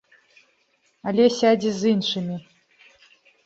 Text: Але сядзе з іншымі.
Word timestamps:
Але 1.11 1.27
сядзе 1.39 1.71
з 1.77 1.81
іншымі. 1.95 2.35